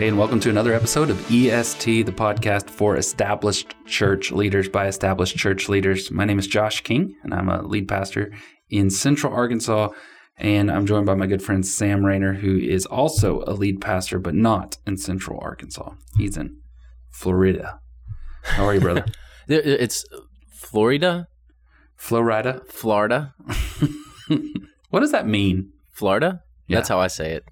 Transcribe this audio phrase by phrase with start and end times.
[0.00, 4.86] Hey, and welcome to another episode of EST, the podcast for established church leaders by
[4.86, 6.10] established church leaders.
[6.10, 8.32] My name is Josh King, and I'm a lead pastor
[8.70, 9.90] in Central Arkansas.
[10.38, 14.18] And I'm joined by my good friend Sam Rainer, who is also a lead pastor,
[14.18, 15.92] but not in Central Arkansas.
[16.16, 16.56] He's in
[17.10, 17.80] Florida.
[18.44, 19.04] How are you, brother?
[19.48, 20.06] It's
[20.48, 21.28] Florida,
[21.94, 22.62] Florida.
[22.70, 23.34] Florida,
[24.88, 25.74] What does that mean?
[25.92, 26.42] Florida.
[26.68, 26.78] Yeah.
[26.78, 27.44] That's how I say it.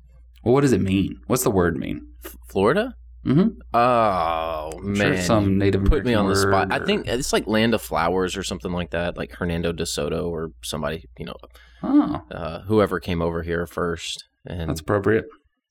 [0.45, 1.21] Well, what does it mean?
[1.27, 2.01] What's the word mean?
[2.25, 2.95] F- Florida.
[3.27, 3.49] Mm-hmm.
[3.75, 6.69] Oh Sure, man, some Native put me on the spot.
[6.71, 9.85] word I think it's like Land of Flowers or something like that, like Hernando de
[9.85, 11.35] Soto or somebody, you know,
[11.83, 15.27] Oh, uh, whoever came over here first and that's appropriate.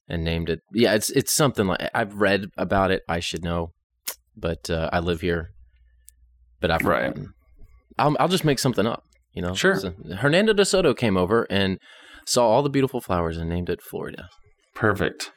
[0.09, 0.59] and named it.
[0.73, 3.01] Yeah, it's it's something like I've read about it.
[3.09, 3.71] I should know,
[4.35, 5.49] but uh, I live here.
[6.59, 7.07] But I've Right.
[7.13, 7.33] forgotten.
[7.97, 9.03] I'll I'll just make something up.
[9.33, 9.77] You know, Sure.
[9.79, 11.79] So Hernando de Soto came over and
[12.25, 14.29] saw all the beautiful flowers and named it Florida.
[14.77, 15.31] Perfect.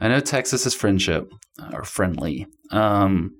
[0.00, 2.46] I know Texas is friendship uh, or friendly.
[2.70, 3.30] Um,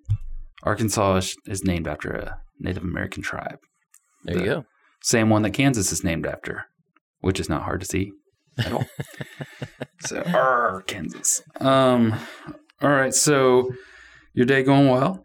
[0.62, 3.58] Arkansas is, is named after a Native American tribe.
[4.25, 4.64] There you go.
[5.03, 6.64] Same one that Kansas is named after,
[7.20, 8.12] which is not hard to see
[8.56, 8.86] at all.
[10.00, 11.42] so, arr, Kansas.
[11.61, 12.14] Um,
[12.80, 13.12] all right.
[13.14, 13.73] So,
[14.33, 15.23] your day going well?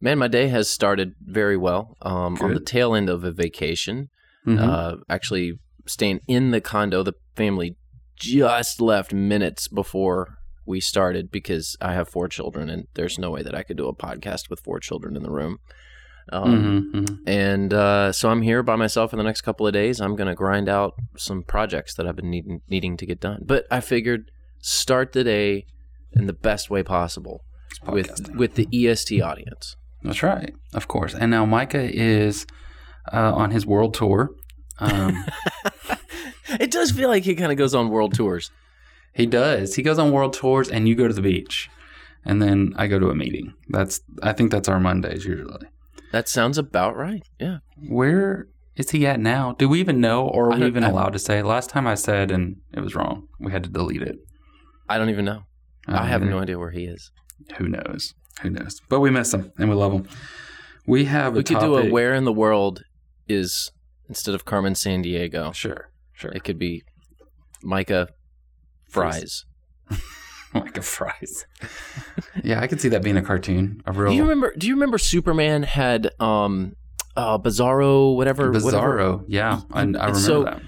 [0.00, 1.96] Man, my day has started very well.
[2.02, 4.08] Um, on the tail end of a vacation,
[4.48, 4.58] Mhm.
[4.58, 7.04] uh, actually staying in the condo.
[7.04, 7.76] The family
[8.20, 13.42] just left minutes before we started because I have four children, and there's no way
[13.42, 15.58] that I could do a podcast with four children in the room.
[16.32, 17.18] Um, Mhm, mhm.
[17.26, 20.00] And uh, so I'm here by myself for the next couple of days.
[20.00, 23.42] I'm going to grind out some projects that I've been needing, needing to get done.
[23.44, 25.64] But I figured start the day
[26.12, 27.40] in the best way possible
[27.88, 29.76] with with the EST audience.
[30.02, 30.52] That's right.
[30.74, 31.14] Of course.
[31.14, 32.46] And now Micah is
[33.12, 34.30] uh, on his world tour.
[34.78, 35.24] Um,
[36.58, 38.50] It does feel like he kind of goes on world tours.
[39.12, 39.74] He does.
[39.74, 41.68] He goes on world tours, and you go to the beach,
[42.24, 43.54] and then I go to a meeting.
[43.68, 45.66] That's I think that's our Mondays usually.
[46.12, 47.22] That sounds about right.
[47.38, 47.58] Yeah.
[47.88, 49.52] Where is he at now?
[49.58, 51.42] Do we even know, or are we even I- allowed to say?
[51.42, 53.28] Last time I said, and it was wrong.
[53.38, 54.18] We had to delete it.
[54.88, 55.42] I don't even know.
[55.86, 56.30] I, don't have either.
[56.30, 57.10] no idea where he is.
[57.58, 58.14] Who knows?
[58.42, 58.80] Who knows?
[58.88, 60.08] But we miss him, and we love him.
[60.86, 61.66] We have We could topic.
[61.66, 62.82] do a where in the world
[63.28, 63.70] is
[64.08, 65.52] instead of Carmen San Diego.
[65.52, 65.89] Sure,
[66.20, 66.30] sure.
[66.32, 66.82] It could be
[67.62, 68.08] Micah
[68.88, 69.44] Fries.
[70.54, 71.46] a fries.
[72.44, 73.82] yeah, I could see that being a cartoon.
[73.86, 74.52] A real Do you remember?
[74.56, 76.74] Do you remember Superman had um,
[77.16, 78.98] uh, Bizarro, whatever, whatever?
[78.98, 79.24] Bizarro.
[79.28, 80.62] Yeah, I, I remember So- that.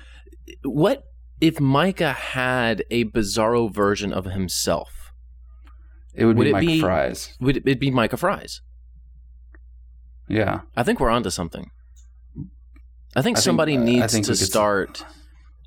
[0.64, 1.04] What
[1.40, 5.12] if Micah had a Bizarro version of himself?
[6.14, 7.36] It would, would be it be- Fries.
[7.40, 8.60] Would it be Micah Fries?
[10.28, 10.60] Yeah.
[10.76, 11.70] I think we're onto something.
[12.36, 12.48] I think
[13.16, 15.04] I think- somebody I needs think to we could start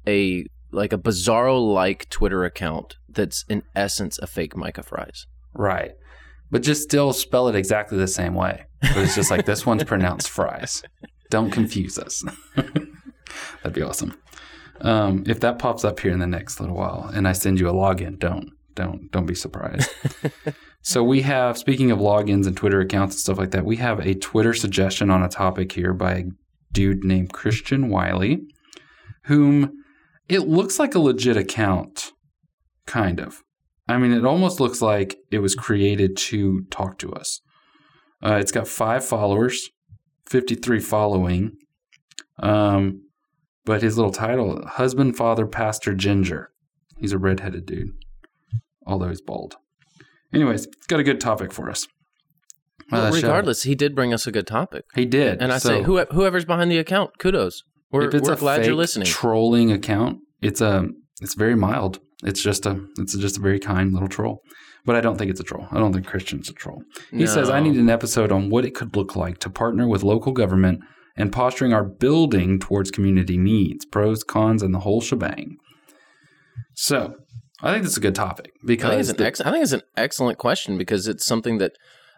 [0.07, 5.25] a like a Bizarro like Twitter account that's in essence a fake Micah Fries.
[5.53, 5.93] Right.
[6.51, 8.66] But just still spell it exactly the same way.
[8.81, 10.83] But it's just like this one's pronounced fries.
[11.29, 12.23] Don't confuse us.
[12.55, 14.17] That'd be awesome.
[14.81, 17.69] Um, if that pops up here in the next little while and I send you
[17.69, 19.89] a login, don't don't don't be surprised.
[20.81, 23.99] so we have speaking of logins and Twitter accounts and stuff like that, we have
[23.99, 26.23] a Twitter suggestion on a topic here by a
[26.73, 28.41] dude named Christian Wiley,
[29.23, 29.72] whom
[30.30, 32.12] it looks like a legit account,
[32.86, 33.41] kind of.
[33.88, 37.41] I mean, it almost looks like it was created to talk to us.
[38.24, 39.69] Uh, it's got five followers,
[40.28, 41.52] 53 following.
[42.40, 43.02] Um,
[43.66, 46.49] but his little title, Husband, Father, Pastor Ginger.
[46.99, 47.90] He's a redheaded dude,
[48.85, 49.55] although he's bald.
[50.34, 51.88] Anyways, it's got a good topic for us.
[52.91, 55.41] Well, Uh, regardless, he did bring us a good topic, he did.
[55.41, 57.64] and I So say whoever's behind the account, kudos.
[57.91, 59.08] We're, if it's we're a glad you're listening.
[59.08, 60.87] Trolling account, it's a
[61.22, 61.99] it's very mild.
[62.23, 64.41] It's just a it's just a very kind little troll.
[64.85, 65.67] But I don't think it's a troll.
[65.72, 66.84] I don't think Christian's a troll.
[67.11, 70.03] He says I need an episode on what it could look like to partner with
[70.03, 70.82] local government
[71.17, 75.58] and posturing our building towards community needs, pros, cons, and the whole shebang.
[76.76, 77.16] So
[77.61, 79.64] I think that's a good topic I because think, it's an the- ex- I think
[79.64, 81.72] it's an excellent question because it's something that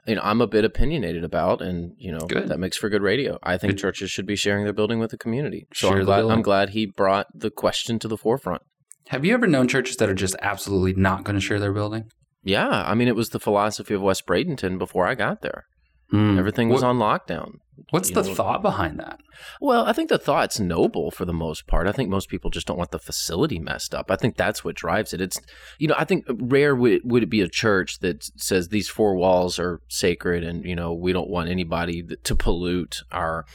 [0.08, 2.48] you know I'm a bit opinionated about, and you know Good.
[2.48, 3.38] that makes for good radio.
[3.44, 3.80] I think Good.
[3.80, 5.68] churches should be sharing their building with the community.
[5.74, 6.26] So Share I'm glad.
[6.26, 8.62] I'm glad he brought the question to the forefront.
[9.10, 12.06] Have you ever known churches that are just absolutely not going to share their building?
[12.44, 15.66] Yeah, I mean it was the philosophy of West Bradenton before I got there.
[16.12, 16.38] Hmm.
[16.40, 17.52] Everything was What- on lockdown.
[17.92, 19.20] What's you the know- thought behind that?
[19.62, 21.88] Well, I think the thought's noble for the most part.
[21.88, 24.10] I think most people just don't want the facility messed up.
[24.12, 25.22] I think that's what drives it.
[25.22, 25.40] It's,
[25.78, 29.16] you know, I think rare would would it be a church that says these four
[29.16, 33.46] walls are sacred and, you know, we don't want anybody to pollute our,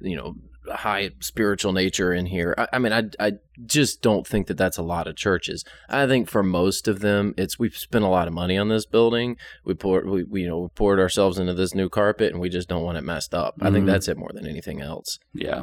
[0.00, 0.36] you know,
[0.70, 2.54] high spiritual nature in here.
[2.56, 3.32] I, I mean, I, I
[3.66, 5.64] just don't think that that's a lot of churches.
[5.88, 8.86] I think for most of them, it's we've spent a lot of money on this
[8.86, 9.36] building.
[9.64, 12.48] We poured, we, we you know, we poured ourselves into this new carpet and we
[12.48, 13.54] just don't want it messed up.
[13.60, 13.88] I think Mhm.
[13.88, 15.18] that's it more than anything else.
[15.34, 15.62] Yeah.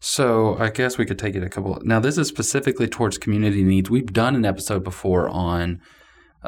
[0.00, 1.78] So I guess we could take it a couple.
[1.84, 3.88] Now this is specifically towards community needs.
[3.88, 5.80] We've done an episode before on,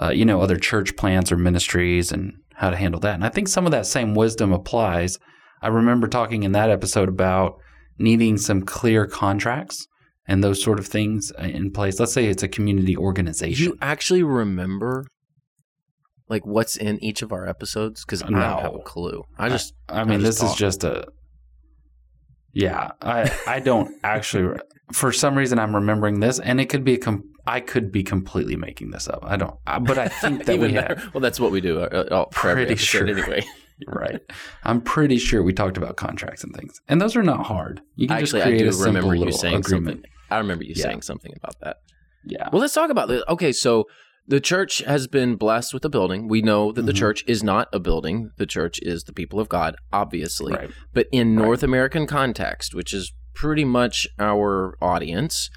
[0.01, 3.15] uh, you know, other church plants or ministries and how to handle that.
[3.15, 5.19] And I think some of that same wisdom applies.
[5.65, 7.59] I remember talking in that episode about
[7.99, 9.87] needing some clear contracts
[10.29, 11.99] and those sort of things in place.
[11.99, 13.65] Let's say it's a community organization.
[13.65, 15.07] You actually remember
[16.29, 18.05] like what's in each of our episodes?
[18.05, 19.25] Because I don't have a clue.
[19.39, 21.07] I just I mean, just this is just a.
[22.53, 24.59] Yeah, I I don't actually.
[24.93, 26.99] For some reason, I'm remembering this, and it could be a.
[26.99, 29.21] Com- I could be completely making this up.
[29.23, 31.11] I don't, I- but I think that we have.
[31.15, 31.81] Well, that's what we do.
[31.81, 33.07] Uh, uh, Pretty sure.
[33.07, 33.45] anyway.
[33.89, 34.21] Right,
[34.63, 37.81] I'm pretty sure we talked about contracts and things, and those are not hard.
[37.97, 39.97] You can Actually, just I create do a simple remember you saying agreement.
[39.97, 40.11] something.
[40.31, 40.83] I remember you Yeah.
[40.85, 41.77] saying something about that.
[42.25, 43.23] Yeah, Well, let's talk about this.
[43.29, 43.87] Okay, so
[44.27, 46.29] the church has been blessed with a building.
[46.29, 46.97] We know that the Mhm.
[46.97, 48.31] church is not a building.
[48.39, 50.55] The church is the people of God, obviously.
[50.55, 50.71] right.
[50.95, 51.45] But in Right.
[51.45, 55.51] North American context, which is pretty much our audience,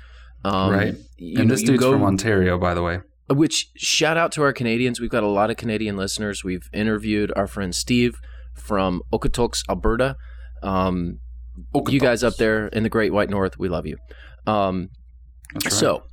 [0.44, 0.96] um, Right.
[1.20, 3.00] and know, this dude's go- from Ontario, by the way.
[3.30, 5.02] Which shout out to our Canadians.
[5.02, 6.44] We've got a lot of Canadian listeners.
[6.44, 8.20] We've interviewed our friend Steve
[8.56, 10.16] from Okotoks, Alberta.
[10.64, 11.20] Um,
[11.90, 13.98] you guys up there in the Great White North, we love you.
[14.46, 14.90] Um,
[15.54, 15.72] right.
[15.72, 16.04] So,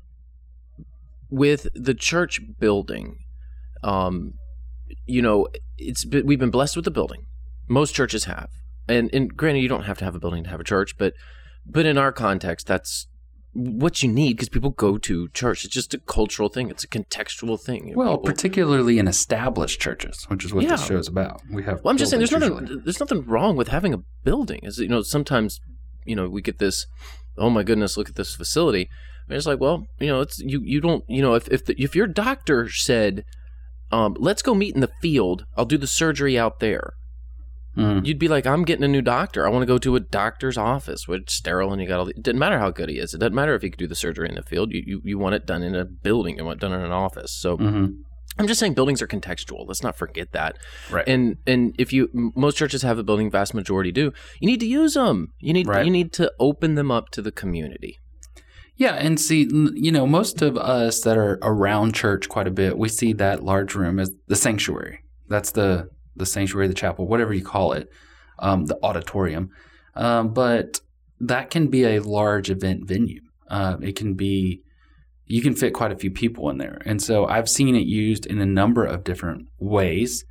[1.30, 3.18] with the church building,
[3.82, 4.34] um,
[5.06, 7.26] you know, it's we've been blessed with the building.
[7.68, 8.48] Most churches have,
[8.88, 11.14] and and granted, you don't have to have a building to have a church, but
[11.66, 13.06] but in our context, that's
[13.54, 15.64] what you need because people go to church.
[15.64, 16.70] It's just a cultural thing.
[16.70, 17.88] It's a contextual thing.
[17.88, 21.40] You know, well, people- particularly in established churches, which is what this show is about.
[21.50, 21.82] We have.
[21.82, 22.66] Well, I'm just saying, there's buildings nothing.
[22.66, 22.84] usually.
[22.84, 24.60] There's nothing wrong with having a building.
[24.64, 25.60] Is you know, sometimes
[26.04, 26.86] you know we get this.
[27.38, 28.88] Oh my goodness, look at this facility.
[29.28, 30.60] And it's like, well, you know, it's you.
[30.62, 31.04] You don't.
[31.08, 33.24] You know, if if the, if your doctor said,
[33.90, 35.46] um, let's go meet in the field.
[35.56, 36.94] I'll do the surgery out there.
[37.76, 38.06] Mm.
[38.06, 39.46] You'd be like, I'm getting a new doctor.
[39.46, 42.04] I want to go to a doctor's office, which sterile, and you got all.
[42.04, 43.14] The, it doesn't matter how good he is.
[43.14, 44.72] It doesn't matter if he could do the surgery in the field.
[44.72, 46.36] You you, you want it done in a building.
[46.36, 47.32] You want it done in an office.
[47.32, 47.86] So hmm
[48.36, 49.64] I'm just saying, buildings are contextual.
[49.68, 50.56] Let's not forget that.
[50.90, 51.06] Right.
[51.06, 54.12] And and if you most churches have a building, vast majority do.
[54.40, 55.32] You need to use them.
[55.38, 55.84] You need Right.
[55.84, 57.98] you need to open them up to the community.
[58.76, 62.76] Yeah, and see, you know, most of us that are around church quite a bit,
[62.76, 64.98] we see that large room as the sanctuary.
[65.28, 67.88] That's the the sanctuary, the chapel, whatever you call it,
[68.38, 69.50] um, the auditorium.
[69.94, 70.80] Um, but
[71.20, 73.20] that can be a large event venue.
[73.48, 74.62] Uh, it can be,
[75.26, 78.26] you can fit quite a few people in there, and so I've seen it used
[78.26, 80.24] in a number of different ways.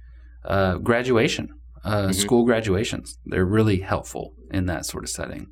[0.46, 1.50] Uh, graduation,
[1.86, 2.16] uh, Mhm.
[2.16, 5.48] school graduations, they're really helpful in that sort of setting.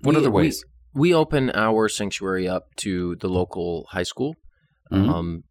[0.00, 0.64] What We- other ways?
[0.94, 4.34] We open our sanctuary up to the local high school
[4.90, 5.08] Mhm.
[5.08, 5.44] um,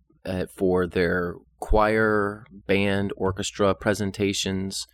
[0.58, 4.86] for their choir, band, orchestra presentations.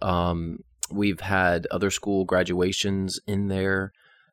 [0.00, 0.58] Um,
[0.90, 3.92] we've had other school graduations in there.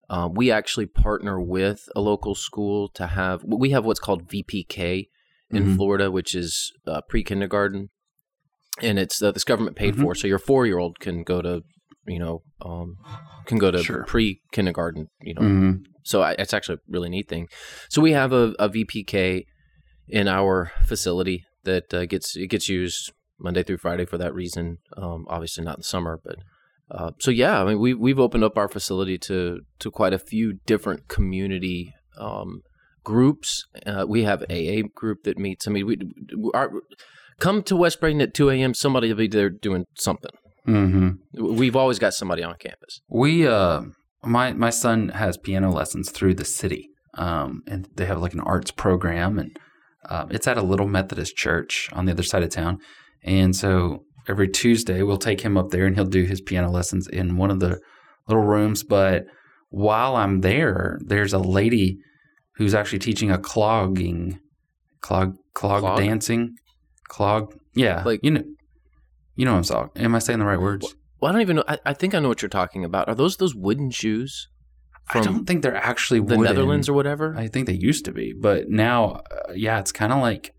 [0.09, 3.43] Uh, we actually partner with a local school to have.
[3.45, 5.07] We have what's called VPK
[5.51, 5.75] in Mhm.
[5.75, 7.89] Florida, which is uh, pre kindergarten,
[8.81, 10.01] and it's uh, this government paid Mhm.
[10.01, 10.15] for.
[10.15, 11.61] So your four year old can go to,
[12.07, 12.97] you know, um,
[13.45, 14.03] can go to Sure.
[14.05, 15.07] pre kindergarten.
[15.21, 15.83] You know, Mhm.
[16.03, 17.47] so I, it's actually a really neat thing.
[17.89, 19.45] So we have a, a VPK
[20.07, 24.77] in our facility that uh, gets it gets used Monday through Friday for that reason.
[24.97, 26.37] Um, obviously not in the summer, but
[26.91, 27.61] uh, so yeah.
[27.61, 31.93] I mean, we we've opened up our facility to to quite a few different community
[32.17, 32.61] um,
[33.03, 33.65] groups.
[33.85, 35.67] Uh, we have AA group that meets.
[35.67, 35.97] I mean, we
[36.53, 36.71] our,
[37.39, 38.73] come to West Bradenton at two a.m.
[38.73, 40.31] Somebody will be there doing something.
[40.67, 41.55] Mm-hmm.
[41.55, 43.01] We've always got somebody on campus.
[43.09, 43.83] We, uh,
[44.23, 48.41] my my son has piano lessons through the city, um, and they have like an
[48.41, 49.57] arts program, and
[50.09, 52.79] um, it's at a little Methodist church on the other side of town.
[53.23, 57.07] And so every Tuesday we'll take him up there, and he'll do his piano lessons
[57.07, 57.79] in one of the
[58.27, 58.83] little rooms.
[58.83, 59.25] But
[59.69, 61.97] while I'm there, there's a lady
[62.55, 64.39] who's actually teaching a clogging,
[65.01, 65.97] clog, clog, Clog?
[65.99, 66.55] dancing,
[67.07, 67.53] clog.
[67.75, 68.43] Yeah, Like- you know,
[69.35, 69.89] You know what I'm saying?
[69.95, 70.93] Am I saying the right words?
[71.21, 71.63] Well, I don't even know.
[71.67, 73.07] I, I think I know what you're talking about.
[73.07, 74.49] Are those those wooden shoes
[75.11, 76.43] I don't think they're actually the wooden.
[76.43, 77.35] Netherlands or whatever?
[77.35, 80.53] I think they used to be, but now, uh, yeah, it's kind of like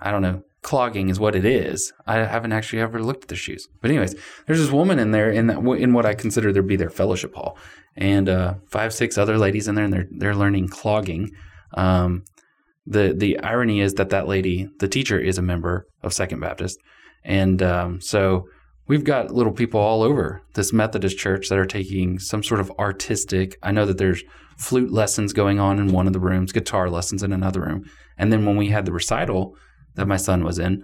[0.00, 0.42] I don't know.
[0.62, 1.92] Clogging is what it is.
[2.06, 4.14] I haven't actually ever looked at the shoes, but anyways,
[4.46, 7.34] there's this woman in there in that in what I consider to be their fellowship
[7.34, 7.56] hall,
[7.96, 11.30] and uh, five six other ladies in there, and they're they're learning clogging.
[11.74, 12.24] Um,
[12.86, 16.78] the the irony is that that lady, the teacher, is a member of Second Baptist,
[17.24, 18.48] and um, so
[18.88, 22.72] we've got little people all over this Methodist church that are taking some sort of
[22.78, 23.56] artistic.
[23.62, 24.22] I know that there's
[24.58, 27.84] flute lessons going on in one of the rooms, guitar lessons in another room,
[28.16, 29.54] and then when we had the recital
[29.94, 30.82] that my son was in,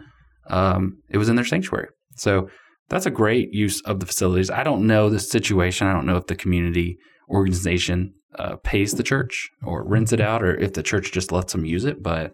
[0.49, 1.89] um, it was in their sanctuary.
[2.17, 2.49] So
[2.89, 4.51] that's a great use of the facilities.
[4.51, 5.87] I don't know the situation.
[5.87, 6.99] I don't know if the community
[7.31, 11.53] organization uh, pays the church or rents it out, or if the church just lets
[11.53, 12.03] them use it.
[12.03, 12.33] But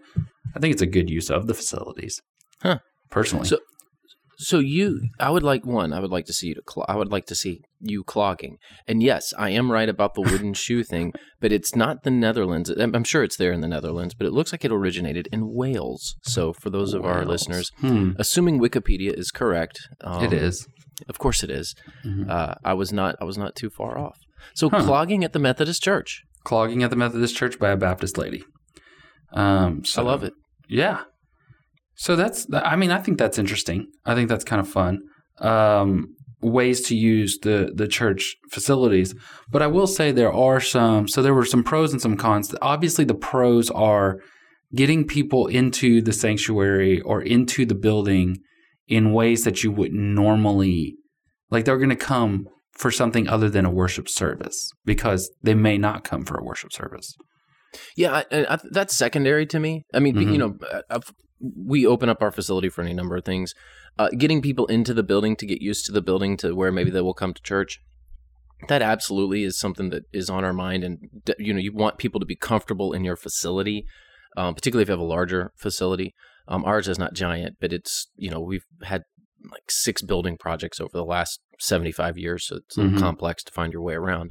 [0.54, 2.20] I think it's a good use of the facilities.
[2.62, 2.78] Huh.
[3.10, 3.58] Personally, So-
[4.42, 5.92] So you, I would like one.
[5.92, 6.62] I would like to see you to.
[6.66, 8.56] Cl- I would like to see you clogging.
[8.88, 12.70] And yes, I am right about the wooden shoe thing, but it's not the Netherlands.
[12.70, 16.16] I'm sure it's there in the Netherlands, but it looks like it originated in Wales.
[16.22, 20.66] So for those of our listeners, Hmm, assuming Wikipedia is correct, um, it is.
[21.08, 21.74] Of course, it is.
[22.06, 22.28] Mhm.
[22.30, 23.16] Uh, I was not.
[23.20, 24.18] I was not too far off.
[24.54, 24.82] So Huh.
[24.84, 26.22] clogging at the Methodist Church.
[26.44, 28.42] Clogging at the Methodist Church by a Baptist lady.
[29.32, 30.32] Um, so, I love it.
[30.68, 31.02] Yeah.
[32.04, 33.86] So that's, I mean, I think that's interesting.
[34.06, 35.00] I think that's kind of fun.
[35.38, 39.14] Um, ways to use the the church facilities.
[39.50, 41.08] But I will say there are some.
[41.08, 42.54] So there were some pros and some cons.
[42.62, 44.18] Obviously, the pros are
[44.74, 48.38] getting people into the sanctuary or into the building
[48.88, 50.96] in ways that you wouldn't normally.
[51.50, 52.46] Like they're going to come
[52.78, 56.72] for something other than a worship service because they may not come for a worship
[56.72, 57.14] service.
[57.94, 59.84] Yeah, I, I, that's secondary to me.
[59.92, 60.32] I mean, Mhm.
[60.32, 63.54] you know, uh, I've, we open up our facility for any number of things.
[63.98, 66.90] Uh, getting people into the building to get used to the building to where maybe
[66.90, 67.80] they will come to church.
[68.68, 70.98] That absolutely is something that is on our mind, and
[71.38, 73.86] you know, you want people to be comfortable in your facility,
[74.36, 76.14] um, particularly if you have a larger facility.
[76.46, 79.02] Um, ours is not giant, but it's you know we've had
[79.50, 83.00] like six building projects over the last seventy five years, so it's a little Mhm.
[83.00, 84.30] complex to find your way around.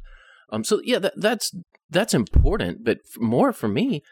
[0.50, 1.52] Um, so yeah, that, that's
[1.90, 4.02] that's important, but more for me,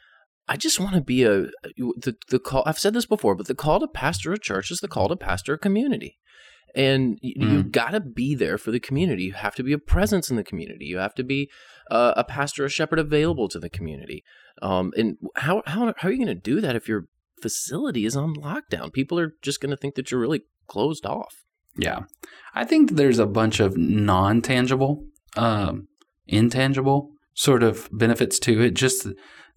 [0.48, 2.62] I just want to be a the the call.
[2.66, 5.16] I've said this before, but the call to pastor a church is the call to
[5.16, 6.18] pastor a community,
[6.74, 9.24] and you, you got to be there for the community.
[9.24, 10.86] You have to be a presence in the community.
[10.86, 11.50] You have to be
[11.90, 14.24] uh, a pastor, a shepherd available to the community.
[14.62, 17.08] Um, and how how how are you going to do that if your
[17.40, 18.92] facility is on lockdown?
[18.92, 21.44] People are just going to think that you're really closed off.
[21.76, 22.00] Yeah.
[22.54, 25.04] I think there's a bunch of non tangible,
[25.36, 25.88] um,
[26.26, 28.74] intangible sort of benefits to it.
[28.74, 29.06] Just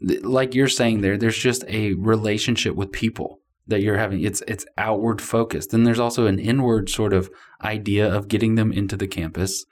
[0.01, 4.21] like you're saying there, there's just a relationship with people that you're having.
[4.23, 5.71] It's it's outward focused.
[5.71, 7.29] Then there's also an inward sort of
[7.63, 9.65] idea of getting them into the campus.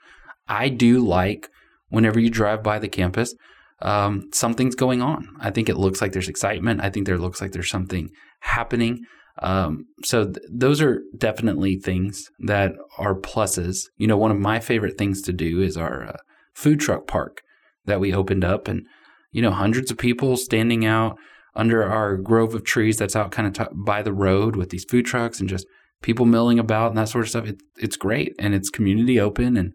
[0.48, 1.48] I do like
[1.88, 3.34] whenever you drive by the campus,
[3.82, 5.28] um, something's going on.
[5.40, 6.80] I think it looks like there's excitement.
[6.82, 8.10] I think there looks like there's something
[8.40, 9.04] happening.
[9.38, 13.86] Um, so th- those are definitely things that are pluses.
[13.96, 16.16] You know, one of my favorite things to do is our uh,
[16.54, 17.42] food truck park
[17.86, 18.86] that we opened up, and
[19.32, 21.16] you know, hundreds of people standing out
[21.54, 24.84] under our grove of trees that's out kind of t- by the road with these
[24.84, 25.66] food trucks and just
[26.02, 27.46] people milling about and that sort of stuff.
[27.46, 29.72] It, it's great and it's community open and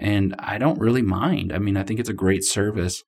[0.00, 1.52] and I don't really mind.
[1.52, 3.02] I mean, I think it's a great service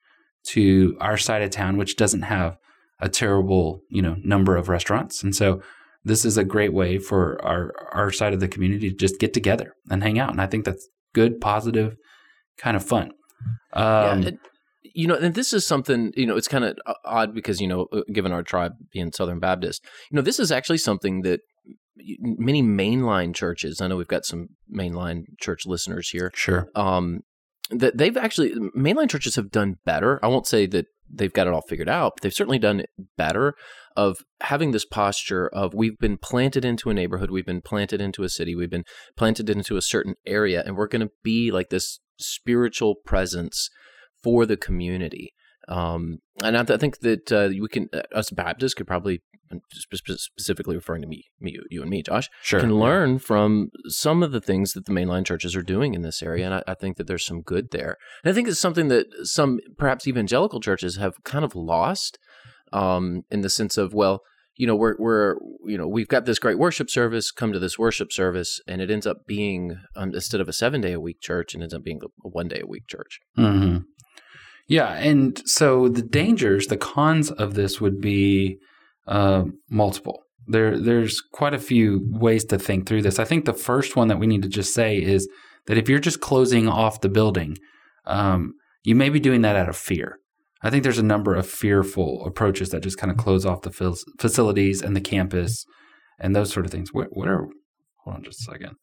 [0.49, 2.57] to our side of town, which doesn't have
[2.99, 5.23] a terrible, you know, number of restaurants.
[5.23, 5.63] And so
[6.05, 9.33] this is a great way for our our side of the community to just get
[9.33, 10.31] together and hang out.
[10.31, 11.97] And I think that's good, positive,
[12.59, 13.13] kind of fun.
[13.73, 14.39] Um, yeah, and,
[14.83, 16.37] you know, and this is something you know.
[16.37, 20.17] It's kind of odd because you know, uh, given our tribe being Southern Baptist, you
[20.17, 21.41] know, this is actually something that
[22.21, 23.81] many mainline churches.
[23.81, 26.31] I know we've got some mainline church listeners here.
[26.35, 26.69] sure.
[26.75, 27.21] Um,
[27.71, 30.19] that they've actually mainline churches have done better.
[30.25, 32.91] I won't say that they've got it all figured out, but they've certainly done it
[33.17, 33.55] better
[33.97, 38.23] of having this posture of we've been planted into a neighborhood, we've been planted into
[38.23, 38.85] a city, we've been
[39.17, 43.71] planted into a certain area, and we're going to be like this spiritual presence
[44.23, 45.33] for the community.
[45.69, 49.23] Um, and I, I think that uh, we can, uh, us Baptists could probably,
[49.73, 52.61] spe- spe- specifically referring to me, me, you and me, Josh, Sure.
[52.61, 56.23] can learn from some of the things that the mainline churches are doing in this
[56.23, 56.47] area.
[56.47, 57.97] And I, I think that there's some good there.
[58.25, 62.19] And I think it's something that some perhaps evangelical churches have kind of lost
[62.73, 64.23] um, in the sense of, well,
[64.57, 65.37] you know, we're, we're,
[65.67, 68.91] you know, we've got this great worship service, come to this worship service, and it
[68.91, 71.85] ends up being, um, instead of a seven day a week church, it ends up
[71.85, 73.21] being a one day a week church.
[73.37, 73.79] hmm
[74.71, 78.59] Yeah, and so the dangers, the cons of this would be
[79.09, 80.23] uh, multiple.
[80.47, 83.19] There, there's quite a few ways to think through this.
[83.19, 85.29] I think the first one that we need to just say is
[85.67, 87.59] that if you're just closing off the building,
[88.07, 88.53] um,
[88.85, 90.21] you may be doing that out of fear.
[90.63, 93.73] I think there's a number of fearful approaches that just kind of close off the
[94.21, 95.67] facilities and the campus
[96.21, 96.95] and those sort of things.
[96.95, 97.49] What, what are,
[98.05, 98.77] hold on just a second.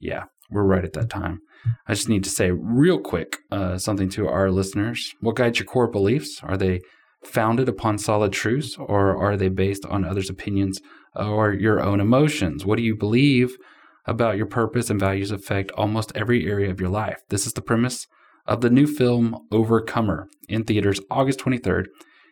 [0.00, 1.40] Yeah, we're right at that time.
[1.86, 5.14] I just need to say real quick uh, something to our listeners.
[5.20, 6.40] What guides your core beliefs?
[6.42, 6.80] Are they
[7.24, 10.80] founded upon solid truths or are they based on others' opinions
[11.14, 12.64] or your own emotions?
[12.64, 13.56] What do you believe
[14.06, 17.20] about your purpose and values affect almost every area of your life?
[17.28, 18.06] This is the premise
[18.46, 21.86] of the new film Overcomer in theaters August 23rd.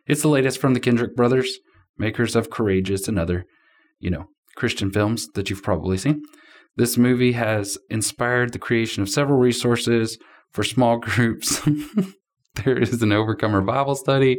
[0.06, 1.58] It's the latest from the Kendrick brothers,
[1.98, 3.44] makers of Courageous and other,
[3.98, 6.22] you know, Christian films that you've probably seen.
[6.76, 10.18] This movie has inspired the creation of several resources
[10.52, 11.60] for small groups.
[12.64, 14.38] there is an Overcomer Bible study,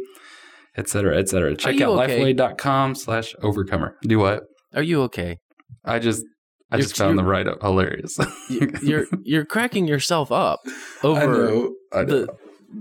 [0.76, 1.56] et cetera, et cetera.
[1.56, 2.20] Check out okay?
[2.20, 3.96] lifeway.com slash overcomer.
[4.02, 4.44] Do what?
[4.74, 5.38] Are you okay?
[5.84, 6.24] I just
[6.70, 8.18] I You're- just found the write up hilarious.
[8.50, 10.60] You- You're you're cracking yourself up
[11.02, 11.74] over I know.
[11.92, 12.04] I know.
[12.04, 12.28] the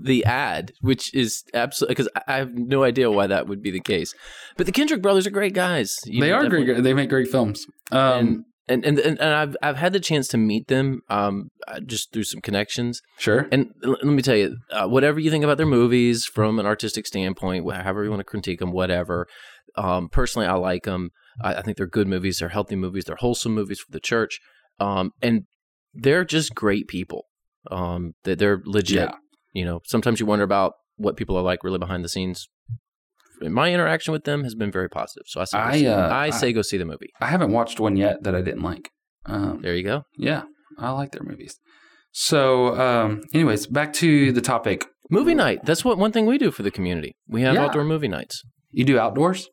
[0.04, 3.80] the ad, which is absolutely because I have no idea why that would be the
[3.80, 4.14] case.
[4.58, 5.98] But the Kendrick brothers are great guys.
[6.06, 6.84] You they are great.
[6.84, 7.66] They make great films.
[7.92, 11.80] Um, and, and and and I've I've had the chance to meet them um uh,
[11.80, 13.02] just through some connections.
[13.18, 13.48] sure.
[13.52, 16.66] And l- let me tell you, uh, whatever you think about their movies from an
[16.66, 19.28] artistic standpoint, however you want to critique them, whatever.
[19.76, 21.10] Um, personally, I like them.
[21.42, 22.40] I, I think they're good movies.
[22.40, 23.06] They're healthy movies.
[23.06, 24.40] They're wholesome movies for the church.
[24.80, 25.44] Um, and
[25.94, 27.26] they're just great people.
[27.70, 29.10] Um, they- they're legit.
[29.10, 29.16] Yeah.
[29.54, 32.48] You know, sometimes you wonder about what people are like really behind the scenes.
[33.42, 35.24] My interaction with them has been very positive.
[35.28, 37.10] So I say, go I, see, uh, I I- go see the movie.
[37.22, 38.90] I haven't watched one yet that I didn't like.
[39.26, 40.04] Um, There you go.
[40.18, 40.44] yeah,
[40.80, 41.58] I like their movies.
[42.12, 44.88] So, um, anyways, back to the topic.
[45.10, 45.60] Movie night.
[45.66, 47.16] That's what one thing we do for the community.
[47.28, 47.66] We have Yeah.
[47.66, 48.42] outdoor movie nights.
[48.72, 49.50] You do outdoors?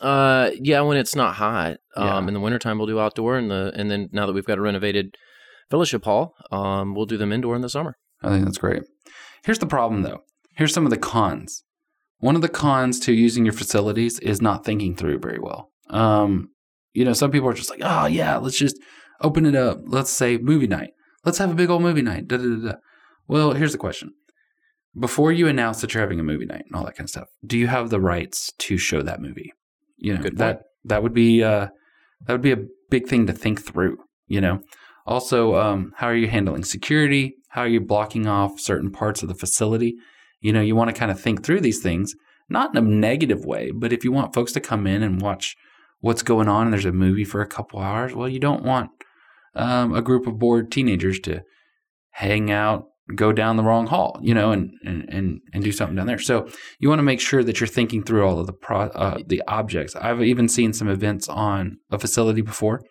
[0.00, 1.78] Uh, yeah, when it's not hot.
[1.96, 2.16] Yeah.
[2.16, 4.58] Um, in the wintertime we'll do outdoor, and the and then now that we've got
[4.58, 5.16] a renovated
[5.70, 7.96] fellowship hall, um, we'll do them indoor in the summer.
[8.22, 8.82] I think that's great.
[9.44, 10.20] Here's the problem, though.
[10.56, 11.64] Here's some of the cons.
[12.18, 15.70] One of the cons to using your facilities is not thinking through very well.
[15.90, 16.50] Um,
[16.92, 18.78] you know, some people are just like, oh, yeah, let's just
[19.20, 19.80] open it up.
[19.84, 20.90] Let's say movie night.
[21.24, 22.28] Let's have a big old movie night.
[22.28, 22.74] Da, da, da, da.
[23.28, 24.12] Well, here's the question.
[24.98, 27.28] Before you announce that you're having a movie night and all that kind of stuff,
[27.44, 29.52] do you have the rights to show that movie?
[29.98, 31.68] You know, Good that that would be uh,
[32.26, 33.98] that would be a big thing to think through.
[34.26, 34.60] You know,
[35.06, 37.34] also, um, how are you handling security?
[37.50, 39.96] How are you blocking off certain parts of the facility?
[40.46, 42.14] You know, you want to kind of think through these things,
[42.48, 45.56] not in a negative way, but if you want folks to come in and watch
[45.98, 48.90] what's going on and there's a movie for a couple hours, well, you don't want
[49.56, 51.42] um, a group of bored teenagers to
[52.10, 52.84] hang out,
[53.16, 56.20] go down the wrong hall, you know, and and and, and do something down there.
[56.20, 59.18] So you want to make sure that you're thinking through all of the pro, uh,
[59.26, 59.96] the objects.
[59.96, 62.82] I've even seen some events on a facility before,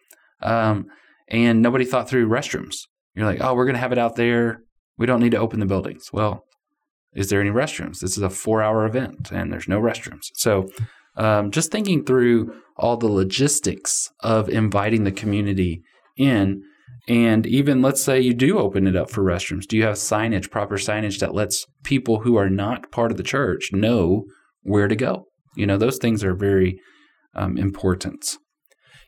[0.41, 0.87] um,
[1.29, 2.75] and nobody thought through restrooms.
[3.13, 4.59] You're like, oh, we're going to have it out there.
[4.97, 6.09] We don't need to open the buildings.
[6.11, 6.43] Well,
[7.15, 7.99] is there any restrooms?
[7.99, 10.29] This is a four hour event and there's no restrooms.
[10.35, 10.67] So,
[11.17, 15.81] um, just thinking through all the logistics of inviting the community
[16.17, 16.61] in.
[17.07, 19.65] And even let's say you do open it up for restrooms.
[19.65, 23.23] Do you have signage, proper signage that lets people who are not part of the
[23.23, 24.25] church know
[24.63, 25.27] where to go?
[25.55, 26.79] You know, those things are very
[27.35, 28.37] um, important.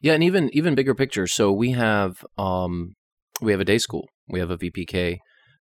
[0.01, 1.27] Yeah, and even even bigger picture.
[1.27, 2.93] So we have um
[3.41, 4.07] we have a day school.
[4.29, 5.17] We have a VPK.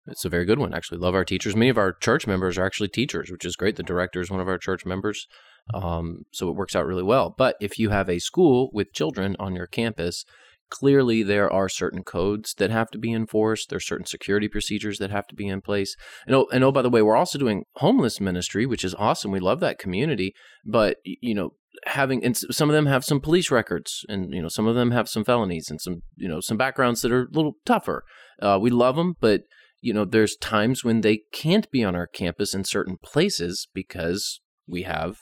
[0.07, 0.99] It's a very good one, actually.
[0.99, 1.55] Love our teachers.
[1.55, 3.75] Many of our church members are actually teachers, which is great.
[3.75, 5.27] The director is one of our church members.
[5.73, 7.33] Um, so it works out really well.
[7.37, 10.23] But if you have a school with children on your campus,
[10.69, 13.69] clearly there are certain codes that have to be enforced.
[13.69, 15.95] There are certain security procedures that have to be in place.
[16.25, 19.31] And oh, and oh, by the way, we're also doing homeless ministry, which is awesome.
[19.31, 20.33] We love that community.
[20.65, 21.51] But you know,
[21.85, 24.91] having and some of them have some police records, and you know, some of them
[24.91, 28.03] have some felonies and some you know some backgrounds that are a little tougher.
[28.41, 29.41] Uh, we love them, but
[29.81, 34.41] you know, there's times when they can't be on our campus in certain places because
[34.67, 35.17] we have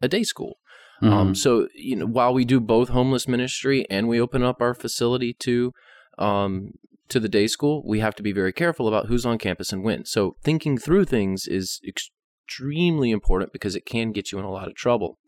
[0.00, 0.58] a day school.
[1.02, 1.12] Mm-hmm.
[1.12, 4.74] Um, so you know, while we do both homeless ministry and we open up our
[4.74, 5.72] facility to
[6.18, 6.72] um,
[7.08, 9.82] to the day school, we have to be very careful about who's on campus and
[9.82, 10.04] when.
[10.04, 14.68] So thinking through things is extremely important because it can get you in a lot
[14.68, 15.18] of trouble.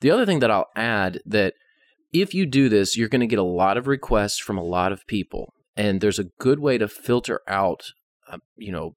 [0.00, 1.54] The other thing that I'll add that
[2.12, 4.92] if you do this, you're going to get a lot of requests from a lot
[4.92, 7.92] of people, and there's a good way to filter out,
[8.30, 8.96] uh, you know,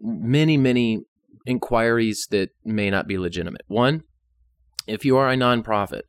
[0.00, 1.00] many many
[1.44, 3.62] inquiries that may not be legitimate.
[3.66, 4.02] One,
[4.86, 6.02] if you are a nonprofit,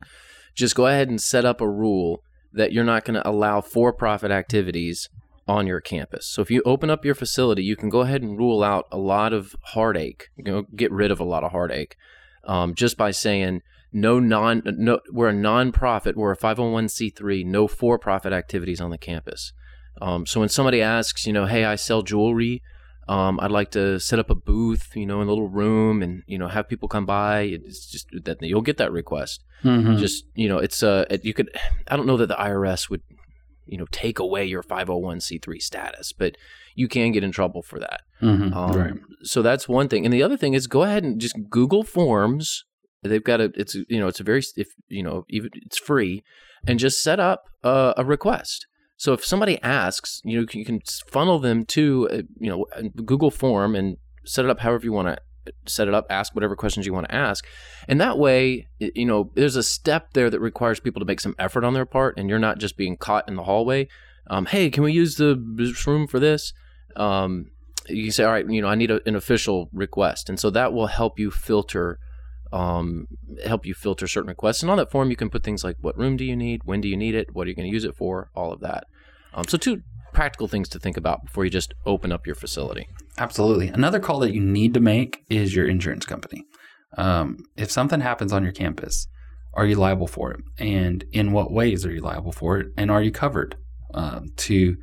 [0.54, 3.92] just go ahead and set up a rule that you're not going to allow for
[3.92, 5.08] profit activities
[5.46, 6.26] on your campus.
[6.26, 8.98] So if you open up your facility, you can go ahead and rule out a
[8.98, 11.96] lot of heartache, you know, get rid of a lot of heartache
[12.48, 18.32] um, just by saying no non no we're a nonprofit we're a 501c3 no for-profit
[18.32, 19.52] activities on the campus
[20.00, 22.62] um, so when somebody asks you know hey i sell jewelry
[23.08, 26.22] um, i'd like to set up a booth you know in a little room and
[26.26, 29.98] you know have people come by it's just that you'll get that request Mhm.
[29.98, 31.48] just you know it's uh it- you could
[31.88, 33.02] i don't know that the irs would
[33.66, 36.36] you know take away your 501c3 status but
[36.74, 38.54] you can get in trouble for that Mhm.
[38.54, 38.94] um, right.
[39.24, 42.64] So that's one thing, and the other thing is go ahead and just Google Forms.
[43.02, 46.22] They've got a it's you know it's a very if you know even it's free,
[46.66, 48.67] and just set up a, a request.
[48.98, 52.82] So if somebody asks, you know you can funnel them to uh, you know a
[52.82, 56.06] Google form and set it up however you want to set it up.
[56.10, 57.46] Ask whatever questions you want to ask,
[57.86, 61.36] and that way you know there's a step there that requires people to make some
[61.38, 63.88] effort on their part, and you're not just being caught in the hallway.
[64.28, 65.36] Um, hey, can we use the
[65.86, 66.52] room for this?
[66.96, 67.52] Um,
[67.86, 70.50] you can say, all right, you know, I need a, an official request, and so
[70.50, 72.00] that will help you filter,
[72.52, 73.06] um,
[73.44, 74.62] help you filter certain requests.
[74.62, 76.62] And on that form, you can put things like, what room do you need?
[76.64, 77.34] When do you need it?
[77.34, 78.30] What are you going to use it for?
[78.34, 78.84] All of that.
[79.34, 79.82] Um, so two
[80.12, 82.88] practical things to think about before you just open up your facility.
[83.18, 83.68] Absolutely.
[83.68, 86.44] Another call that you need to make is your insurance company.
[86.96, 89.06] Um, if something happens on your campus,
[89.54, 90.40] are you liable for it?
[90.58, 92.68] And in what ways are you liable for it?
[92.76, 93.56] And are you covered
[93.94, 94.76] um, to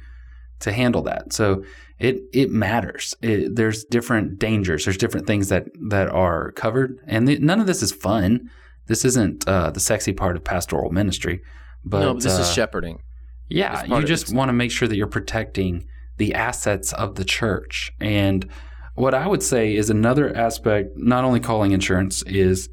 [0.61, 1.33] to handle that?
[1.33, 1.63] So
[1.99, 3.15] it it matters.
[3.21, 4.85] It, there's different dangers.
[4.85, 8.49] There's different things that that are covered, and th- none of this is fun.
[8.87, 11.41] This isn't uh, the sexy part of pastoral ministry.
[11.83, 13.01] But no, this is uh, shepherding.
[13.49, 15.87] yeah, you just want to make sure that you're protecting
[16.17, 17.91] the assets of the church.
[17.99, 18.47] And
[18.95, 22.69] what I would say is another aspect, not only calling insurance, is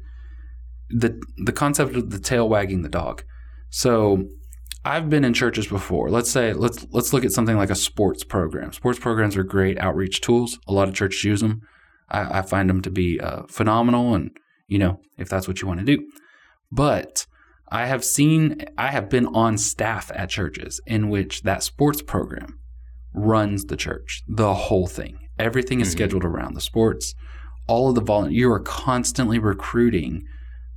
[0.89, 3.23] the the concept of the tail wagging the dog.
[3.69, 4.27] So
[4.85, 6.09] I've been in churches before.
[6.09, 8.73] Let's say let's let's look at something like a sports program.
[8.73, 10.59] Sports programs are great outreach tools.
[10.67, 11.61] A lot of churches use them.
[12.09, 14.31] I, I find them to be uh, phenomenal, and
[14.67, 16.05] you know if that's what you want to do.
[16.71, 17.25] But
[17.69, 22.59] I have seen, I have been on staff at churches in which that sports program
[23.13, 25.17] runs the church, the whole thing.
[25.39, 25.91] Everything is Mhm.
[25.91, 27.15] scheduled around the sports.
[27.67, 30.23] All of the volunteers, you are constantly recruiting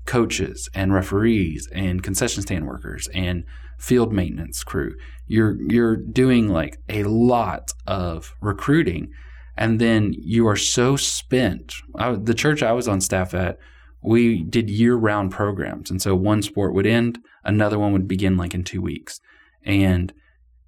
[0.06, 3.44] coaches and referees and concession stand workers and
[3.78, 4.94] field maintenance crew.
[5.26, 9.10] You're you're doing like a lot of recruiting,
[9.56, 11.74] and then you are so spent.
[11.96, 13.58] I, the church I was on staff at,
[14.02, 18.54] we did year-round programs, and so one sport would end, another one would begin like
[18.54, 19.20] in two weeks,
[19.64, 20.12] and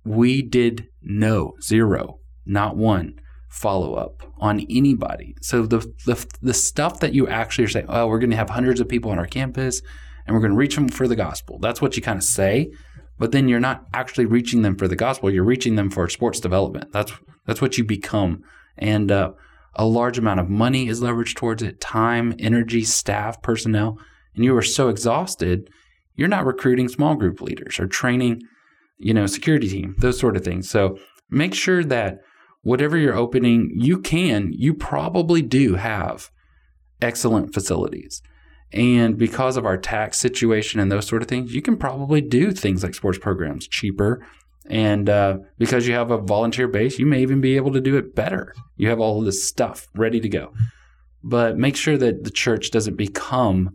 [0.05, 5.35] we did no zero, not one follow up on anybody.
[5.41, 8.51] So the the the stuff that you actually are saying, oh, we're going to have
[8.51, 9.83] hundreds of people on our campus,
[10.27, 11.59] and we're going to reach them for the gospel.
[11.61, 12.71] That's what you kind of say,
[13.19, 15.31] but then you're not actually reaching them for the gospel.
[15.31, 16.93] You're reaching them for sports development.
[16.93, 17.13] That's
[17.47, 18.43] that's what you become,
[18.77, 19.33] and uh,
[19.75, 23.99] a large amount of money is leveraged towards it, time, energy, staff, personnel,
[24.35, 25.71] and you are so exhausted,
[26.17, 28.43] you're not recruiting small group leaders or training,
[28.99, 30.69] you know, security team, those sort of things.
[30.69, 30.99] So
[31.31, 32.19] make sure that
[32.63, 36.31] whatever you're opening, you can, you probably do have
[37.01, 38.21] excellent facilities.
[38.73, 42.53] And because of our tax situation and those sort of things, you can probably do
[42.53, 44.27] things like sports programs cheaper.
[44.69, 47.97] And uh, because you have a volunteer base, you may even be able to do
[47.97, 48.55] it better.
[48.77, 50.53] You have all of this stuff ready to go.
[51.25, 53.71] But make sure that the church doesn't become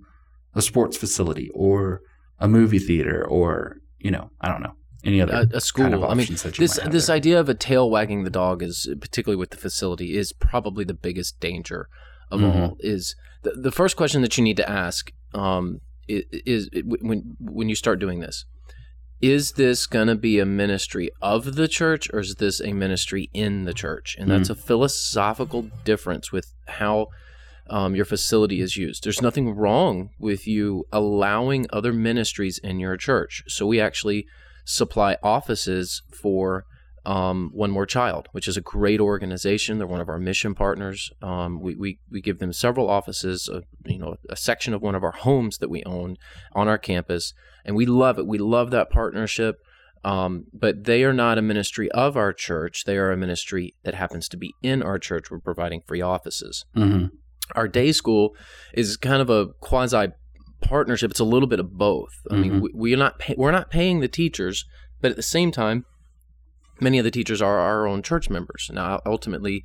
[0.54, 2.02] a sports facility or
[2.40, 5.86] a movie theater or, you know, I don't know, any other a, a school.
[5.86, 7.16] kind of I mean, options that you this might have this there.
[7.16, 10.94] idea of a tail wagging the dog is particularly with the facility is probably the
[10.94, 11.90] biggest danger
[12.34, 12.56] of Mhm.
[12.56, 12.78] all.
[12.80, 16.70] Is the, the first question that you need to ask um, is, is
[17.02, 18.46] when when you start doing this.
[19.22, 23.30] Is this going to be a ministry of the church or is this a ministry
[23.34, 24.18] in the church?
[24.20, 27.08] And that's a philosophical difference with how
[27.70, 29.06] um, your facility is used.
[29.06, 33.44] There's nothing wrong with you allowing other ministries in your church.
[33.48, 34.26] So we actually
[34.66, 36.66] supply offices for
[37.06, 39.78] um, One More Child, which is a great organization.
[39.78, 41.12] They're one of our mission partners.
[41.22, 44.96] Um, we, we we give them several offices, uh, you know, a section of one
[44.96, 46.18] of our homes that we own
[46.54, 47.34] on our campus,
[47.66, 48.28] and we love it.
[48.28, 49.58] We love that partnership.
[50.06, 52.84] Um, but they are not a ministry of our church.
[52.86, 55.32] They are a ministry that happens to be in our church.
[55.32, 57.12] We're providing free offices Mhm.
[57.56, 58.36] our day school
[58.74, 60.08] is kind of a quasi
[60.62, 61.12] partnership.
[61.12, 62.12] It's a little bit of both.
[62.30, 62.62] I mean, Mhm.
[62.62, 64.66] we, we're not pay, we're not paying the teachers,
[65.02, 65.86] but at the same time,
[66.84, 68.70] many of the teachers are our own church members.
[68.72, 69.64] Now, ultimately,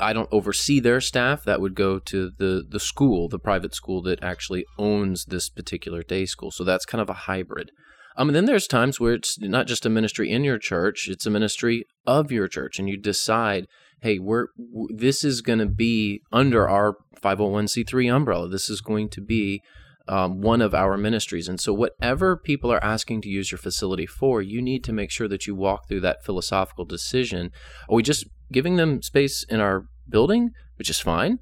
[0.00, 1.44] I don't oversee their staff.
[1.44, 6.02] That would go to the the school, the private school that actually owns this particular
[6.02, 6.50] day school.
[6.50, 7.70] So that's kind of a hybrid.
[8.16, 11.26] Um, and then there's times where it's not just a ministry in your church; it's
[11.26, 13.66] a ministry of your church, and you decide,
[14.00, 18.48] hey, we're w- this is going to be under our 501c3 umbrella.
[18.48, 19.62] This is going to be
[20.10, 21.48] um, one of our ministries.
[21.48, 25.10] And so, whatever people are asking to use your facility for, you need to make
[25.12, 27.52] sure that you walk through that philosophical decision.
[27.88, 31.38] Are we just giving them space in our building, which is fine?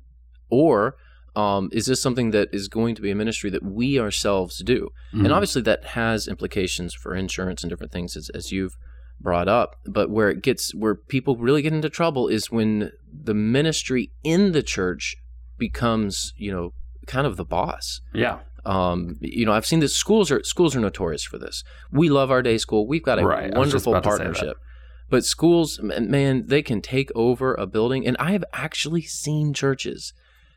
[0.51, 0.97] Or
[1.35, 4.91] um, is this something that is going to be a ministry that we ourselves do?
[5.15, 5.25] Mm-hmm.
[5.25, 8.77] And obviously, that has implications for insurance and different things, as, as you've
[9.19, 9.77] brought up.
[9.87, 14.53] But where it gets, where people really get into trouble is when the ministry in
[14.53, 15.17] the church
[15.57, 16.75] becomes, you know,
[17.07, 18.03] kind of the boss.
[18.13, 18.41] Yeah.
[18.65, 19.95] Um, you know, I've seen this.
[19.97, 21.65] Schools are schools are notorious for this.
[21.93, 22.87] We love our day school.
[22.87, 24.35] We've got a Right, I was just wonderful about to say that.
[24.35, 24.57] partnership.
[25.11, 30.13] But schools, man, they can take over a building, and I have actually seen churches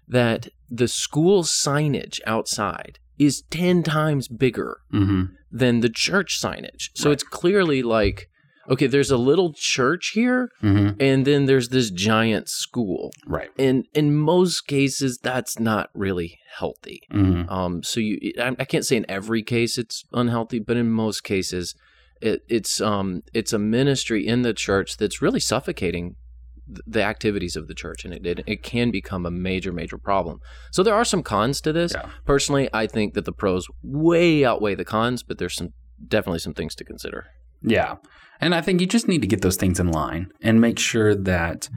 [0.07, 5.33] that the school signage outside is ten times bigger Mm-hmm.
[5.51, 6.89] than the church signage.
[6.95, 7.13] So Right.
[7.13, 8.29] it's clearly like,
[8.71, 10.99] okay, there's a little church here, Mm-hmm.
[10.99, 13.11] and then there's this giant school.
[13.27, 13.49] Right.
[13.59, 17.01] And in most cases, that's not really healthy.
[17.11, 17.49] Mm-hmm.
[17.49, 21.23] Um, so you, I, I can't say in every case it's unhealthy, but in most
[21.23, 21.75] cases,
[22.21, 26.15] it, it's um, it's a ministry in the church that's really suffocating
[26.87, 30.39] the activities of the church, and it, it it can become a major major problem.
[30.71, 31.93] So there are some cons to this.
[31.93, 32.09] Yeah.
[32.25, 35.69] Personally, I think that the pros way outweigh the cons, but there's some
[36.07, 37.25] definitely some things to consider.
[37.61, 37.95] Yeah.
[38.39, 41.13] And I think you just need to get those things in line and make sure
[41.13, 41.69] that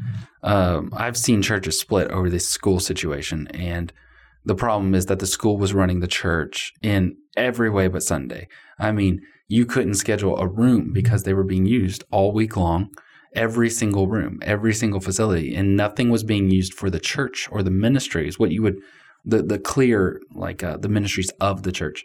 [0.43, 3.49] um, I've seen churches split over this school situation.
[3.49, 3.93] And
[4.47, 8.49] the problem is that the school was running the church in every way but Sunday.
[8.79, 12.91] I mean, you couldn't schedule a room because they were being used all week long,
[13.35, 17.63] every single room, every single facility, and nothing was being used for the church or
[17.63, 18.77] the ministries, what you would,
[19.25, 22.05] the, the clear, like uh, the ministries of the church.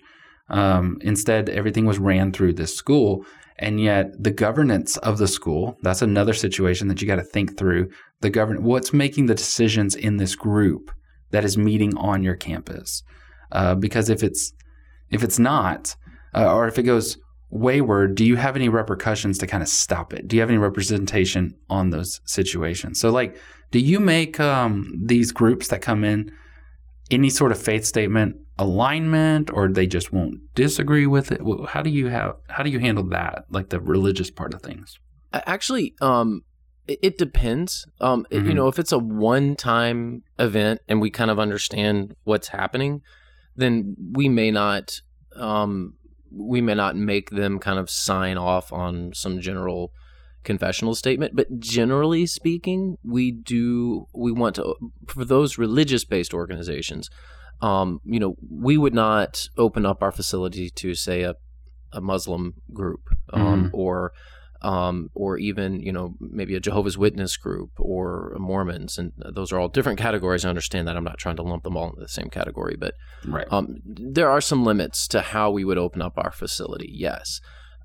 [0.49, 3.25] Um, instead, everything was ran through this school.
[3.59, 7.57] And yet, the governance of the school, that's another situation that you got to think
[7.57, 7.89] through.
[8.21, 10.91] The govern what's making the decisions in this group
[11.31, 13.03] that is meeting on your campus.
[13.51, 14.53] Uh, because if it's
[15.09, 15.95] if it's not,
[16.35, 17.17] uh, or if it goes
[17.49, 20.27] wayward, do you have any repercussions to kind of stop it?
[20.27, 22.99] Do you have any representation on those situations?
[22.99, 23.37] So, like,
[23.71, 26.31] do you make um, these groups that come in
[27.11, 31.41] any sort of faith statement alignment, or they just won't disagree with it?
[31.69, 34.99] How do you have how do you handle that, like the religious part of things?
[35.33, 36.41] Actually, um,
[36.87, 37.85] it, depends.
[38.01, 42.49] Um, it- you know, if it's a one-time event and we kind of understand what's
[42.49, 43.01] happening,
[43.55, 45.01] then we may not,
[45.35, 45.93] um,
[46.31, 49.91] we may not make them kind of sign off on some general
[50.43, 51.35] confessional statement.
[51.35, 54.07] But generally speaking, we do.
[54.13, 54.75] We want to
[55.07, 57.09] for those religious-based organizations.
[57.61, 61.35] Um, you know, we would not open up our facility to say a
[61.91, 64.11] a Muslim group um, or
[64.61, 69.59] um, or even you know maybe a Jehovah's Witness group or Mormons, and those are
[69.59, 70.45] all different categories.
[70.45, 70.95] I understand that.
[70.97, 72.93] I'm not trying to lump them all into the same category, but
[73.25, 73.47] Right.
[73.51, 76.91] um, there are some limits to how we would open up our facility.
[76.93, 77.41] Yes,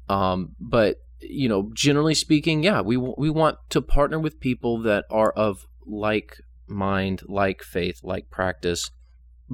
[0.09, 4.83] um, but you know, generally speaking, yeah, we w- we want to partner with people
[4.83, 8.91] that are of like mind, like faith, like practice,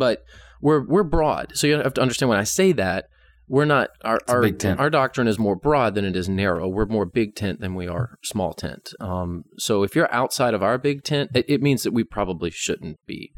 [0.00, 0.24] but
[0.60, 1.52] we're we're broad.
[1.54, 3.06] So you have to understand when I say that.
[3.46, 4.44] We're not our our,
[4.78, 6.68] our doctrine is more broad than it is narrow.
[6.68, 8.90] We're more big tent than we are small tent.
[9.00, 12.50] Um, so if you're outside of our big tent, it, it means that we probably
[12.50, 13.32] shouldn't be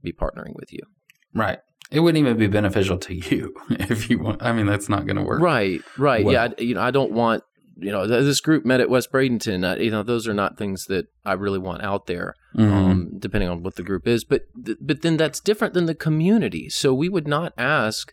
[0.00, 0.80] be partnering with you.
[1.34, 1.58] Right.
[1.90, 4.42] It wouldn't even be beneficial to you if you want.
[4.44, 5.40] I mean, that's not going to work.
[5.40, 6.24] Right, right.
[6.24, 6.34] well.
[6.34, 7.42] Yeah, I, you know, I don't want
[7.78, 9.64] you know th- this group met at West Bradenton.
[9.64, 12.34] Uh, you know, those are not things that I really want out there.
[12.56, 12.72] Mhm.
[12.72, 15.94] Um, depending on what the group is, but th- but then that's different than the
[15.94, 16.68] community.
[16.70, 18.12] So we would not ask,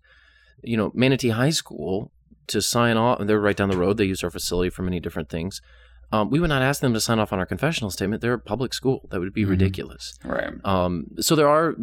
[0.64, 2.12] you know, Manatee High School
[2.48, 3.20] to sign off.
[3.20, 3.98] And they're right down the road.
[3.98, 5.62] They use our facility for many different things.
[6.12, 8.22] Um, we would not ask them to sign off on our confessional statement.
[8.22, 9.08] They're a public school.
[9.10, 9.50] That would be Mhm.
[9.50, 10.20] ridiculous.
[10.24, 10.54] right.
[10.64, 11.76] Um, so there are,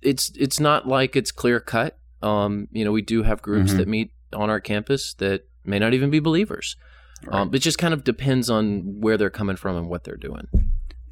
[0.00, 1.98] it's it's not like it's clear cut.
[2.22, 3.76] Um, you know, we do have groups Mhm.
[3.78, 6.76] that meet on our campus that may not even be believers.
[7.30, 10.46] Um, it just kind of depends on where they're coming from and what they're doing.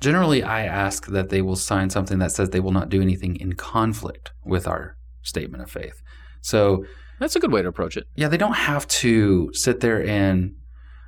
[0.00, 3.36] Generally, I ask that they will sign something that says they will not do anything
[3.36, 6.02] in conflict with our statement of faith.
[6.40, 6.84] So,
[7.20, 8.06] That's a good way to approach it.
[8.16, 10.56] yeah, they don't have to sit there and,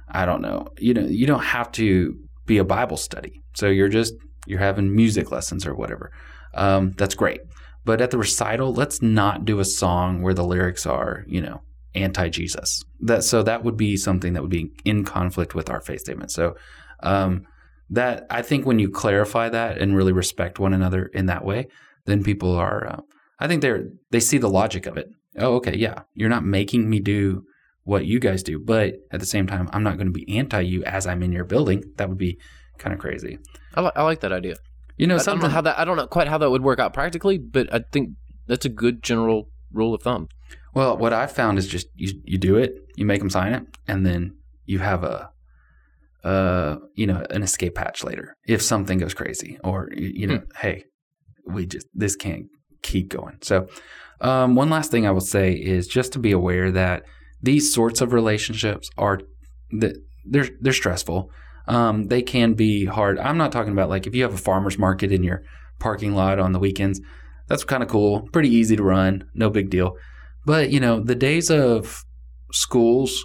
[0.09, 3.43] I don't know, you know, you don't have to be a Bible study.
[3.55, 4.15] So you're just
[4.47, 6.13] you're having music lessons or whatever.
[6.53, 7.41] Um, that's great.
[7.85, 11.63] But at the recital, let's not do a song where the lyrics are, you know,
[11.95, 12.85] anti-Jesus.
[13.01, 16.31] That so that would be something that would be in conflict with our faith statement.
[16.31, 16.57] So
[17.03, 17.47] um,
[17.91, 21.69] that I think when you clarify that and really respect one another in that way,
[22.07, 22.87] then people are.
[22.87, 23.01] Uh,
[23.39, 25.09] I think they're they see the logic of it.
[25.39, 27.45] Oh, okay, yeah, you're not making me do
[27.83, 30.61] what you guys do, but at the same time, I'm not going to be anti
[30.61, 31.85] you as I'm in your building.
[31.97, 32.39] That would be
[32.79, 33.39] kind of crazy.
[33.75, 34.57] I, li- I like that idea.
[34.97, 36.63] You know, I don't something know how that I don't know quite how that would
[36.63, 38.11] work out practically, but I think
[38.47, 40.29] that's a good general rule of thumb.
[40.75, 43.63] Well, what I've found is just you, you do it, you make them sign it,
[43.87, 45.31] and then you have a,
[46.25, 50.85] uh, you know, an escape hatch later if something goes crazy, or you, know, hey,
[51.47, 52.47] we just this can't
[52.83, 53.39] keep going.
[53.43, 53.69] So,
[54.21, 57.05] um, one last thing I will say is just to be aware that
[57.43, 59.21] these sorts of relationships are
[59.71, 61.31] that they're they're stressful.
[61.67, 63.19] Um, they can be hard.
[63.19, 65.43] I'm not talking about like if you have a farmer's market in your
[65.79, 67.01] parking lot on the weekends.
[67.47, 69.97] That's kind of cool, pretty easy to run, no big deal.
[70.45, 72.05] But you know, the days of
[72.53, 73.25] schools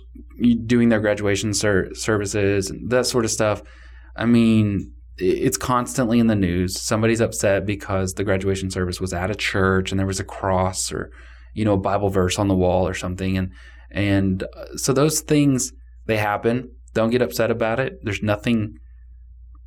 [0.66, 3.62] doing their graduation ser- services and that sort of stuff.
[4.16, 6.82] I mean, it's constantly in the news.
[6.82, 10.92] Somebody's upset because the graduation service was at a church and there was a cross
[10.92, 11.12] or
[11.54, 13.52] you know a Bible verse on the wall or something, and
[13.92, 15.72] and uh, so those things
[16.06, 16.72] they happen.
[16.94, 18.00] Don't get upset about it.
[18.02, 18.78] There's nothing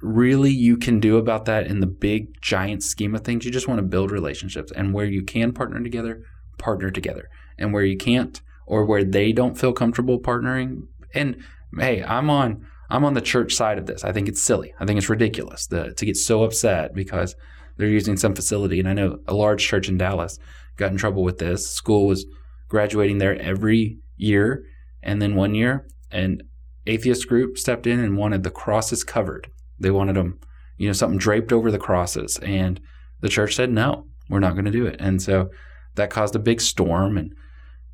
[0.00, 3.44] really you can do about that in the big giant scheme of things.
[3.44, 6.22] You just want to build relationships, and where you can partner together,
[6.58, 7.28] partner together,
[7.62, 10.82] and where you can't or where they don't feel comfortable partnering.
[11.14, 11.42] And
[11.78, 14.04] hey, I'm on I'm on the church side of this.
[14.04, 14.74] I think it's silly.
[14.78, 17.34] I think it's ridiculous the, to get so upset because
[17.78, 18.78] they're using some facility.
[18.78, 20.38] And I know a large church in Dallas
[20.76, 21.66] got in trouble with this.
[21.66, 22.26] School was
[22.68, 24.64] graduating there every year,
[25.02, 26.42] and then one year, an
[26.86, 29.50] atheist group stepped in and wanted the crosses covered.
[29.78, 30.38] They wanted them,
[30.76, 32.78] you know, something draped over the crosses, and
[33.20, 34.96] the church said no, we're not going to do it.
[34.98, 35.48] And so
[35.94, 37.34] that caused a big storm, and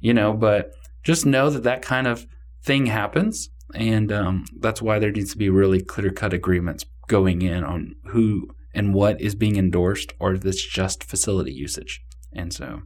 [0.00, 0.70] you know, but
[1.04, 2.26] just know that that kind of
[2.64, 7.42] thing happens, and um, that's why there needs to be really clear cut agreements going
[7.42, 12.02] in on who and what is being endorsed, or if it's just facility usage.
[12.32, 12.82] And so,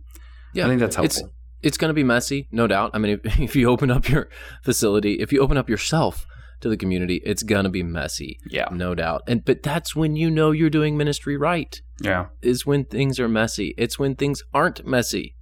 [0.54, 1.34] Yeah, I think that's it's- helpful.
[1.62, 2.90] It's going to be messy, no doubt.
[2.92, 4.28] I mean, if, if you open up your
[4.64, 6.26] facility, if you open up yourself
[6.60, 9.22] to the community, it's going to be messy, yeah, no doubt.
[9.28, 11.80] And but that's when you know you're doing ministry right.
[12.00, 13.74] yeah, Is when things are messy.
[13.78, 15.36] It's when things aren't messy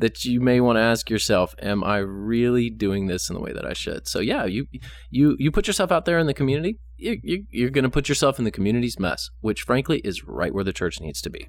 [0.00, 3.52] that you may want to ask yourself, am I really doing this in the way
[3.52, 4.08] that I should?
[4.08, 4.66] So yeah, you
[5.10, 8.08] you you put yourself out there in the community, you, you, you're going to put
[8.08, 11.46] yourself in the community's mess, which frankly is right where the church needs to be.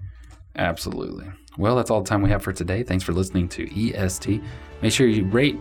[0.55, 1.27] absolutely.
[1.57, 2.83] Well, that's all the time we have for today.
[2.83, 4.41] Thanks for listening to EST.
[4.81, 5.57] Make sure you rate,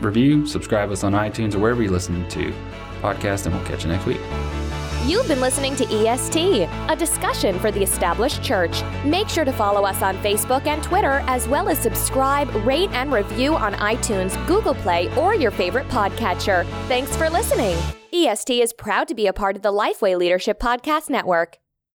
[0.00, 2.52] review, subscribe us on iTunes or wherever you listen to
[3.00, 4.61] podcast, and we'll catch you next week.
[5.04, 8.84] You've been listening to EST, a discussion for the established church.
[9.04, 13.12] Make sure to follow us on Facebook and Twitter, as well as subscribe, rate, and
[13.12, 16.64] review on iTunes, Google Play, or your favorite podcatcher.
[16.86, 17.76] Thanks for listening.
[18.12, 21.58] EST is proud to be a part of the Lifeway Leadership Podcast Network.